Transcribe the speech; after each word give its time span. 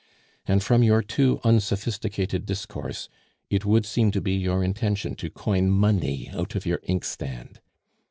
And 0.47 0.63
from 0.63 0.81
your 0.81 1.03
too 1.03 1.39
unsophisticated 1.43 2.47
discourse, 2.47 3.07
it 3.51 3.65
would 3.65 3.85
seem 3.85 4.09
to 4.13 4.19
be 4.19 4.33
your 4.33 4.63
intention 4.63 5.13
to 5.17 5.29
coin 5.29 5.69
money 5.69 6.27
out 6.33 6.55
of 6.55 6.65
your 6.65 6.79
inkstand. 6.81 7.61